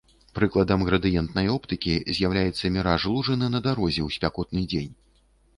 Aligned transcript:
Прыкладам 0.37 0.85
градыентнай 0.87 1.51
оптыкі 1.57 1.93
з'яўляецца 2.19 2.71
міраж 2.79 3.07
лужыны 3.13 3.51
на 3.57 3.63
дарозе 3.69 4.01
ў 4.07 4.17
спякотны 4.17 4.65
дзень. 4.73 4.93